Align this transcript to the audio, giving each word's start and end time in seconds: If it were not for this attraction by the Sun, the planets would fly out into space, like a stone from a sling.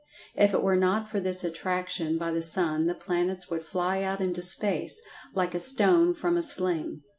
If 0.33 0.51
it 0.55 0.63
were 0.63 0.75
not 0.75 1.07
for 1.07 1.19
this 1.19 1.43
attraction 1.43 2.17
by 2.17 2.31
the 2.31 2.41
Sun, 2.41 2.87
the 2.87 2.95
planets 2.95 3.51
would 3.51 3.61
fly 3.61 4.01
out 4.01 4.19
into 4.19 4.41
space, 4.41 4.99
like 5.35 5.53
a 5.53 5.59
stone 5.59 6.15
from 6.15 6.37
a 6.37 6.41
sling. 6.41 7.03